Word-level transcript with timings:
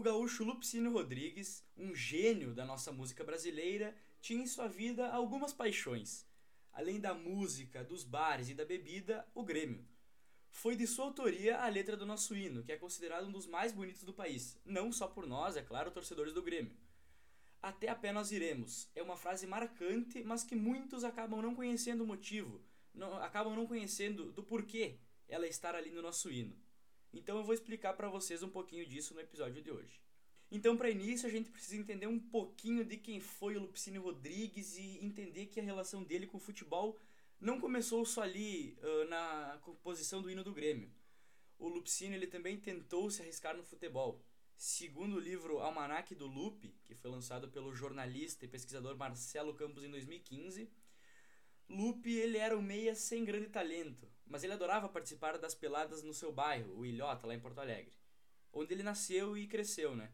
O 0.00 0.02
gaúcho 0.02 0.44
Lupicínio 0.44 0.92
Rodrigues, 0.92 1.62
um 1.76 1.94
gênio 1.94 2.54
da 2.54 2.64
nossa 2.64 2.90
música 2.90 3.22
brasileira, 3.22 3.94
tinha 4.18 4.42
em 4.42 4.46
sua 4.46 4.66
vida 4.66 5.06
algumas 5.10 5.52
paixões. 5.52 6.26
Além 6.72 6.98
da 6.98 7.12
música, 7.12 7.84
dos 7.84 8.02
bares 8.02 8.48
e 8.48 8.54
da 8.54 8.64
bebida, 8.64 9.28
o 9.34 9.44
Grêmio. 9.44 9.86
Foi 10.50 10.74
de 10.74 10.86
sua 10.86 11.04
autoria 11.04 11.58
a 11.58 11.68
letra 11.68 11.98
do 11.98 12.06
nosso 12.06 12.34
hino, 12.34 12.62
que 12.64 12.72
é 12.72 12.78
considerado 12.78 13.26
um 13.26 13.30
dos 13.30 13.46
mais 13.46 13.72
bonitos 13.72 14.02
do 14.02 14.14
país, 14.14 14.58
não 14.64 14.90
só 14.90 15.06
por 15.06 15.26
nós, 15.26 15.54
é 15.54 15.62
claro, 15.62 15.90
torcedores 15.90 16.32
do 16.32 16.42
Grêmio. 16.42 16.74
Até 17.60 17.90
a 17.90 17.94
pé 17.94 18.10
nós 18.10 18.32
iremos 18.32 18.88
é 18.94 19.02
uma 19.02 19.18
frase 19.18 19.46
marcante, 19.46 20.24
mas 20.24 20.42
que 20.42 20.56
muitos 20.56 21.04
acabam 21.04 21.42
não 21.42 21.54
conhecendo 21.54 22.04
o 22.04 22.06
motivo, 22.06 22.58
não, 22.94 23.18
acabam 23.18 23.54
não 23.54 23.66
conhecendo 23.66 24.32
do 24.32 24.42
porquê 24.42 24.96
ela 25.28 25.46
estar 25.46 25.74
ali 25.74 25.90
no 25.90 26.00
nosso 26.00 26.30
hino. 26.30 26.56
Então 27.12 27.38
eu 27.38 27.44
vou 27.44 27.54
explicar 27.54 27.94
para 27.94 28.08
vocês 28.08 28.42
um 28.42 28.48
pouquinho 28.48 28.86
disso 28.86 29.14
no 29.14 29.20
episódio 29.20 29.62
de 29.62 29.70
hoje. 29.70 30.00
Então, 30.50 30.76
para 30.76 30.90
início, 30.90 31.28
a 31.28 31.30
gente 31.30 31.48
precisa 31.48 31.76
entender 31.76 32.08
um 32.08 32.18
pouquinho 32.18 32.84
de 32.84 32.96
quem 32.96 33.20
foi 33.20 33.56
o 33.56 33.60
Lupicínio 33.60 34.02
Rodrigues 34.02 34.76
e 34.76 34.98
entender 35.04 35.46
que 35.46 35.60
a 35.60 35.62
relação 35.62 36.02
dele 36.02 36.26
com 36.26 36.38
o 36.38 36.40
futebol 36.40 36.98
não 37.40 37.60
começou 37.60 38.04
só 38.04 38.22
ali 38.22 38.76
uh, 38.82 39.08
na 39.08 39.60
composição 39.62 40.20
do 40.20 40.28
hino 40.28 40.42
do 40.42 40.52
Grêmio. 40.52 40.90
O 41.56 41.68
Lupicínio 41.68 42.16
ele 42.16 42.26
também 42.26 42.58
tentou 42.58 43.08
se 43.10 43.22
arriscar 43.22 43.56
no 43.56 43.62
futebol. 43.62 44.20
Segundo 44.56 45.16
o 45.16 45.20
livro 45.20 45.60
Almanac 45.60 46.14
do 46.14 46.26
Lupe, 46.26 46.74
que 46.84 46.94
foi 46.94 47.10
lançado 47.10 47.48
pelo 47.48 47.74
jornalista 47.74 48.44
e 48.44 48.48
pesquisador 48.48 48.96
Marcelo 48.96 49.54
Campos 49.54 49.84
em 49.84 49.90
2015, 49.90 50.68
Lupe 51.68 52.10
ele 52.10 52.36
era 52.36 52.58
um 52.58 52.62
meia 52.62 52.94
sem 52.96 53.24
grande 53.24 53.48
talento, 53.48 54.06
mas 54.30 54.44
ele 54.44 54.52
adorava 54.52 54.88
participar 54.88 55.36
das 55.36 55.56
peladas 55.56 56.04
no 56.04 56.14
seu 56.14 56.30
bairro, 56.32 56.78
o 56.78 56.86
Ilhota, 56.86 57.26
lá 57.26 57.34
em 57.34 57.40
Porto 57.40 57.58
Alegre, 57.58 57.92
onde 58.52 58.72
ele 58.72 58.84
nasceu 58.84 59.36
e 59.36 59.48
cresceu, 59.48 59.94
né? 59.94 60.12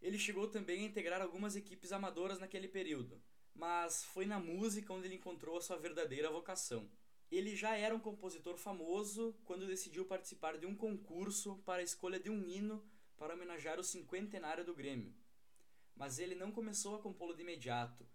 Ele 0.00 0.18
chegou 0.18 0.46
também 0.46 0.82
a 0.82 0.86
integrar 0.86 1.22
algumas 1.22 1.56
equipes 1.56 1.90
amadoras 1.90 2.38
naquele 2.38 2.68
período, 2.68 3.18
mas 3.54 4.04
foi 4.04 4.26
na 4.26 4.38
música 4.38 4.92
onde 4.92 5.06
ele 5.06 5.14
encontrou 5.14 5.56
a 5.56 5.62
sua 5.62 5.78
verdadeira 5.78 6.30
vocação. 6.30 6.88
Ele 7.30 7.56
já 7.56 7.74
era 7.74 7.94
um 7.94 7.98
compositor 7.98 8.58
famoso 8.58 9.34
quando 9.46 9.66
decidiu 9.66 10.04
participar 10.04 10.58
de 10.58 10.66
um 10.66 10.76
concurso 10.76 11.56
para 11.64 11.80
a 11.80 11.84
escolha 11.84 12.20
de 12.20 12.28
um 12.28 12.46
hino 12.46 12.86
para 13.16 13.32
homenagear 13.32 13.80
o 13.80 13.84
cinquentenário 13.84 14.66
do 14.66 14.74
Grêmio. 14.74 15.14
Mas 15.96 16.18
ele 16.18 16.34
não 16.34 16.52
começou 16.52 16.94
a 16.94 17.00
compô-lo 17.00 17.34
de 17.34 17.40
imediato, 17.40 18.06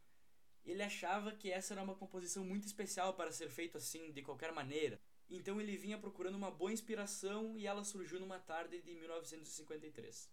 ele 0.64 0.83
achava 0.83 1.31
que 1.31 1.52
essa 1.52 1.73
era 1.73 1.81
uma 1.81 1.95
composição 1.95 2.45
muito 2.45 2.67
especial 2.67 3.16
para 3.16 3.31
ser 3.31 3.50
feito 3.50 3.78
assim, 3.78 4.11
de 4.11 4.22
qualquer 4.22 4.52
maneira. 4.52 5.02
Então 5.31 5.59
ele 5.59 5.75
vinha 5.75 5.97
procurando 5.97 6.35
uma 6.35 6.51
boa 6.51 6.71
inspiração 6.71 7.57
e 7.57 7.65
ela 7.65 7.83
surgiu 7.83 8.19
numa 8.19 8.37
tarde 8.37 8.79
de 8.81 8.93
1953. 8.93 10.29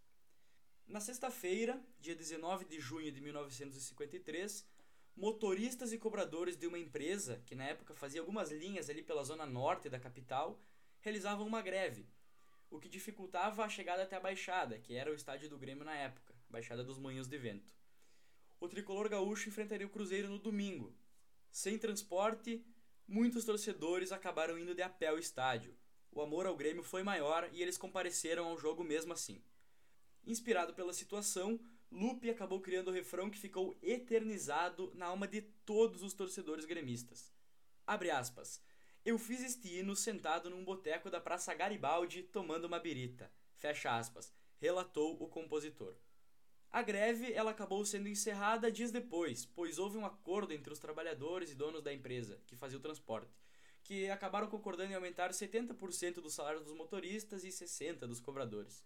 Na 0.86 1.00
sexta-feira, 1.00 1.82
dia 1.98 2.14
19 2.14 2.66
de 2.66 2.78
junho 2.80 3.10
de 3.10 3.20
1953, 3.20 4.66
motoristas 5.16 5.92
e 5.92 5.98
cobradores 5.98 6.56
de 6.56 6.66
uma 6.66 6.78
empresa, 6.78 7.42
que 7.46 7.54
na 7.54 7.64
época 7.64 7.94
fazia 7.94 8.20
algumas 8.20 8.50
linhas 8.50 8.91
ali 8.91 9.02
pela 9.02 9.24
zona 9.24 9.46
norte 9.46 9.88
da 9.88 9.98
capital, 9.98 10.60
realizavam 11.00 11.46
uma 11.46 11.62
greve, 11.62 12.06
o 12.70 12.78
que 12.78 12.88
dificultava 12.88 13.64
a 13.64 13.69
chegada 13.69 14.02
até 14.02 14.16
a 14.16 14.20
Baixada, 14.20 14.78
que 14.78 14.94
era 14.94 15.10
o 15.10 15.14
estádio 15.14 15.48
do 15.48 15.58
Grêmio 15.58 15.84
na 15.84 15.94
época, 15.94 16.34
Baixada 16.50 16.84
dos 16.84 16.98
Moinhos 16.98 17.28
de 17.28 17.38
Vento 17.38 17.78
o 18.60 18.69
tricolor 18.69 19.08
gaúcho 19.08 19.48
enfrentaria 19.48 19.86
o 19.86 19.91
Cruzeiro 19.91 20.28
no 20.28 20.38
domingo. 20.38 20.92
Sem 21.50 21.78
transporte, 21.78 22.64
muitos 23.09 23.45
torcedores 23.45 24.12
acabaram 24.12 24.59
indo 24.59 24.75
de 24.75 24.83
a 24.83 24.89
pé 24.89 25.09
ao 25.09 25.19
estádio. 25.19 25.75
O 26.12 26.20
amor 26.20 26.47
ao 26.47 26.56
Grêmio 26.56 26.83
foi 26.83 27.03
maior 27.03 27.48
e 27.53 27.62
eles 27.62 27.78
compareceram 27.78 28.47
ao 28.47 28.59
jogo 28.59 28.84
mesmo 28.84 29.12
assim. 29.12 29.42
Inspirado 30.27 30.75
pela 30.75 30.93
situação, 30.93 31.59
Lupe 31.91 32.28
acabou 32.28 32.60
criando 32.60 32.88
o 32.88 32.93
refrão 32.93 33.31
que 33.31 33.38
ficou 33.38 33.78
eternizado 33.82 34.93
na 34.94 35.06
alma 35.06 35.27
de 35.27 35.41
todos 35.41 36.03
os 36.03 36.12
torcedores 36.12 36.66
gremistas. 36.66 37.32
Abre 37.87 38.10
aspas. 38.10 38.62
Eu 39.05 39.19
fiz 39.19 39.43
este 39.43 39.78
hino 39.78 39.97
sentado 39.97 40.50
num 40.50 40.65
boteco 40.65 41.09
da 41.09 41.21
Praça 41.21 41.55
Garibaldi 41.55 42.22
tomando 42.25 42.66
uma 42.66 42.78
birita. 42.78 43.32
Fecha 43.55 43.97
aspas. 43.97 44.34
Relatou 44.59 45.22
o 45.22 45.28
compositor. 45.28 45.94
A 46.71 46.83
greve 46.83 47.33
ela 47.33 47.51
acabou 47.51 47.84
sendo 47.84 48.09
encerrada 48.09 48.71
dias 48.71 48.91
depois, 48.91 49.47
pois 49.47 49.79
houve 49.79 49.97
um 49.97 50.05
acordo 50.05 50.53
entre 50.53 50.71
os 50.71 50.79
trabalhadores 50.79 51.51
e 51.51 51.55
donos 51.55 51.83
da 51.83 51.93
empresa 51.93 52.43
que 52.47 52.56
fazia 52.56 52.77
o 52.77 52.83
transporte, 52.83 53.33
que 53.83 54.11
acabaram 54.11 54.49
concordando 54.49 54.93
em 54.93 54.95
aumentar 54.95 55.31
70% 55.31 56.15
do 56.17 56.29
salário 56.29 56.61
dos 56.61 56.75
motoristas 56.75 57.43
e 57.43 57.49
60% 57.49 58.01
dos 58.01 58.21
cobradores. 58.21 58.84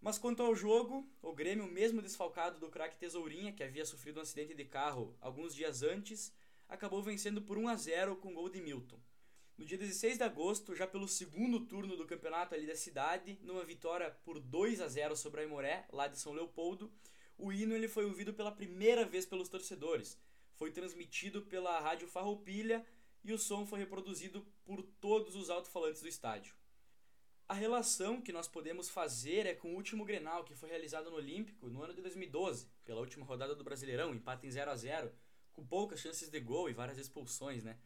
Mas 0.00 0.16
quanto 0.18 0.42
ao 0.42 0.54
jogo, 0.54 1.06
o 1.20 1.34
Grêmio, 1.34 1.66
mesmo 1.66 2.00
desfalcado 2.00 2.58
do 2.58 2.70
craque 2.70 2.96
Tesourinha, 2.96 3.52
que 3.52 3.62
havia 3.62 3.84
sofrido 3.84 4.18
um 4.18 4.22
acidente 4.22 4.54
de 4.54 4.64
carro 4.64 5.14
alguns 5.20 5.54
dias 5.54 5.82
antes, 5.82 6.32
acabou 6.66 7.02
vencendo 7.02 7.42
por 7.42 7.58
1 7.58 7.68
a 7.68 7.76
0 7.76 8.16
com 8.16 8.32
gol 8.32 8.48
de 8.48 8.62
Milton. 8.62 8.98
No 9.60 9.66
dia 9.66 9.76
16 9.76 10.16
de 10.16 10.24
agosto, 10.24 10.74
já 10.74 10.86
pelo 10.86 11.06
segundo 11.06 11.60
turno 11.60 11.94
do 11.94 12.06
campeonato 12.06 12.54
ali 12.54 12.66
da 12.66 12.74
cidade, 12.74 13.38
numa 13.42 13.62
vitória 13.62 14.10
por 14.24 14.40
2 14.40 14.80
a 14.80 14.88
0 14.88 15.14
sobre 15.14 15.42
a 15.42 15.44
Imoré, 15.44 15.86
lá 15.92 16.08
de 16.08 16.18
São 16.18 16.32
Leopoldo, 16.32 16.90
o 17.36 17.52
hino 17.52 17.74
ele 17.74 17.86
foi 17.86 18.06
ouvido 18.06 18.32
pela 18.32 18.50
primeira 18.50 19.04
vez 19.04 19.26
pelos 19.26 19.50
torcedores. 19.50 20.18
Foi 20.54 20.72
transmitido 20.72 21.42
pela 21.42 21.78
Rádio 21.78 22.08
Farroupilha 22.08 22.86
e 23.22 23.34
o 23.34 23.38
som 23.38 23.66
foi 23.66 23.80
reproduzido 23.80 24.46
por 24.64 24.82
todos 24.98 25.36
os 25.36 25.50
alto-falantes 25.50 26.00
do 26.00 26.08
estádio. 26.08 26.54
A 27.46 27.52
relação 27.52 28.22
que 28.22 28.32
nós 28.32 28.48
podemos 28.48 28.88
fazer 28.88 29.44
é 29.44 29.54
com 29.54 29.74
o 29.74 29.76
último 29.76 30.06
Grenal, 30.06 30.42
que 30.42 30.54
foi 30.54 30.70
realizado 30.70 31.10
no 31.10 31.16
Olímpico 31.16 31.68
no 31.68 31.82
ano 31.82 31.92
de 31.92 32.00
2012, 32.00 32.66
pela 32.82 33.00
última 33.00 33.26
rodada 33.26 33.54
do 33.54 33.62
Brasileirão, 33.62 34.14
empate 34.14 34.46
em 34.46 34.50
0 34.50 34.70
a 34.70 34.76
0 34.76 35.12
com 35.52 35.66
poucas 35.66 36.00
chances 36.00 36.30
de 36.30 36.40
gol 36.40 36.70
e 36.70 36.72
várias 36.72 36.96
expulsões, 36.96 37.62
né? 37.62 37.78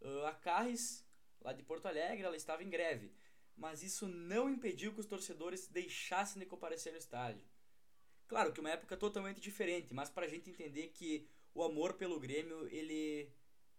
Uh, 0.00 0.24
a 0.24 0.32
Carres 0.32 1.08
lá 1.40 1.52
de 1.52 1.62
Porto 1.62 1.86
Alegre, 1.86 2.24
ela 2.24 2.36
estava 2.36 2.62
em 2.62 2.70
greve, 2.70 3.12
mas 3.56 3.82
isso 3.82 4.06
não 4.06 4.48
impediu 4.48 4.92
que 4.92 5.00
os 5.00 5.06
torcedores 5.06 5.66
deixassem 5.68 6.40
de 6.40 6.46
comparecer 6.46 6.92
no 6.92 6.98
estádio. 6.98 7.46
Claro 8.26 8.52
que 8.52 8.60
uma 8.60 8.70
época 8.70 8.96
totalmente 8.96 9.40
diferente, 9.40 9.92
mas 9.92 10.08
para 10.08 10.26
a 10.26 10.28
gente 10.28 10.50
entender 10.50 10.88
que 10.88 11.28
o 11.54 11.62
amor 11.62 11.94
pelo 11.94 12.20
Grêmio 12.20 12.68
ele 12.68 13.28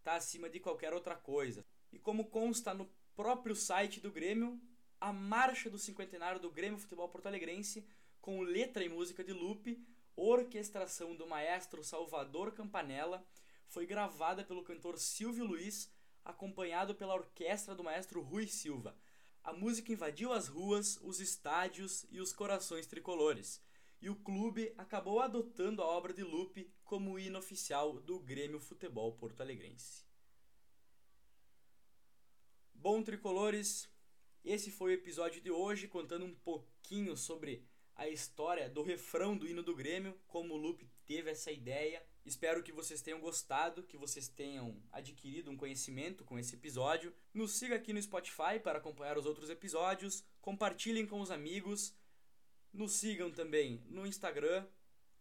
tá 0.04 0.16
acima 0.16 0.50
de 0.50 0.60
qualquer 0.60 0.94
outra 0.94 1.16
coisa. 1.16 1.66
E 1.92 2.00
como 2.00 2.30
consta 2.30 2.74
no 2.74 2.86
próprio 3.16 3.56
site 3.56 4.00
do 4.00 4.12
Grêmio, 4.12 4.60
a 5.00 5.14
marcha 5.14 5.70
do 5.70 5.80
cinquentenário 5.80 6.40
do 6.40 6.52
Grêmio 6.52 6.78
Futebol 6.78 7.10
Porto 7.10 7.28
Alegrense, 7.28 7.86
com 8.20 8.42
letra 8.42 8.84
e 8.84 8.90
música 8.90 9.24
de 9.24 9.34
Lupe, 9.34 9.84
orquestração 10.16 11.16
do 11.16 11.26
maestro 11.26 11.84
Salvador 11.84 12.54
Campanella, 12.54 13.26
foi 13.68 13.86
gravada 13.86 14.44
pelo 14.44 14.64
cantor 14.64 15.00
Silvio 15.00 15.46
Luiz 15.46 15.90
acompanhado 16.24 16.96
pela 16.96 17.16
orquestra 17.16 17.76
do 17.76 17.84
maestro 17.84 18.22
Rui 18.22 18.48
Silva. 18.48 18.98
A 19.44 19.52
música 19.52 19.92
invadiu 19.92 20.32
as 20.32 20.48
ruas, 20.48 20.98
os 21.02 21.20
estádios 21.20 22.06
e 22.10 22.20
os 22.20 22.32
corações 22.32 22.86
tricolores. 22.86 23.62
E 24.02 24.10
o 24.10 24.16
clube 24.16 24.74
acabou 24.78 25.20
adotando 25.20 25.82
a 25.82 25.86
obra 25.86 26.14
de 26.14 26.24
Lupe 26.24 26.74
como 26.84 27.18
hino 27.20 27.40
oficial 27.40 28.00
do 28.02 28.20
Grêmio 28.20 28.60
Futebol 28.60 29.14
Porto 29.14 29.42
Alegrense. 29.42 30.06
Bom, 32.74 33.04
tricolores, 33.04 33.88
esse 34.44 34.72
foi 34.72 34.92
o 34.92 34.96
episódio 34.96 35.40
de 35.40 35.52
hoje 35.52 35.88
contando 35.88 36.26
um 36.26 36.34
pouquinho 36.34 37.16
sobre 37.16 37.64
a 37.96 38.10
história 38.10 38.68
do 38.68 38.82
refrão 38.82 39.38
do 39.38 39.48
hino 39.48 39.62
do 39.62 39.76
Grêmio, 39.76 40.20
como 40.26 40.56
o 40.56 40.58
Lupe 40.58 40.90
teve 41.06 41.30
essa 41.30 41.52
ideia. 41.52 42.04
Espero 42.26 42.62
que 42.62 42.72
vocês 42.72 43.02
tenham 43.02 43.20
gostado, 43.20 43.84
que 43.84 43.98
vocês 43.98 44.28
tenham 44.28 44.82
adquirido 44.92 45.50
um 45.50 45.58
conhecimento 45.58 46.24
com 46.24 46.38
esse 46.38 46.56
episódio. 46.56 47.14
Nos 47.34 47.54
siga 47.54 47.76
aqui 47.76 47.92
no 47.92 48.02
Spotify 48.02 48.60
para 48.64 48.78
acompanhar 48.78 49.18
os 49.18 49.26
outros 49.26 49.50
episódios, 49.50 50.24
compartilhem 50.40 51.08
com 51.08 51.20
os 51.20 51.32
amigos, 51.32 51.96
nos 52.72 52.94
sigam 52.94 53.32
também 53.32 53.84
no 53.90 54.06
Instagram, 54.06 54.66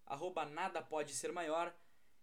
arroba 0.06 0.44
nada 0.44 0.82
pode 0.82 1.14
ser 1.14 1.32
maior. 1.32 1.74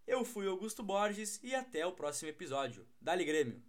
Eu 0.06 0.24
fui 0.24 0.46
Augusto 0.46 0.82
Borges 0.82 1.38
e 1.42 1.54
até 1.54 1.84
o 1.84 1.92
próximo 1.92 2.30
episódio. 2.30 2.88
Dali 3.00 3.24
Grêmio! 3.24 3.67